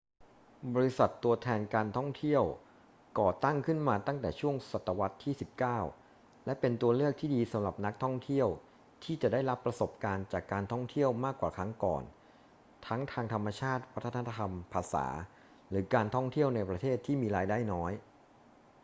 [0.75, 2.43] บริษัทตัวแทนการท่องเที่ยว
[3.19, 5.33] ก่อตั้งขึ้นมาตั้งแต่ช่วงศตวรรษที่
[5.89, 8.47] 19 และเป็นตัวเลือกที่ดีสำหรับนักท่องเที่ยว
[9.03, 12.03] ที่จะได้รับประสบการณ์จากการท่องเที่ยวมากกว่าครั้งก่อน
[12.87, 15.05] ทั้งทางธรรมชาติ วัฒนธรรม ภาษา
[15.69, 17.91] หรือการท่องเที่ยวในประเทศที่มีรายได้น้อย